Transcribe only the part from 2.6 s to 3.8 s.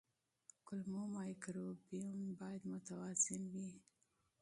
متوازن وي.